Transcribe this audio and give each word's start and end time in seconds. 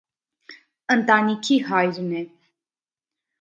Ընտանիքի 0.95 1.59
հայրն 1.67 2.09
է։ 2.23 2.25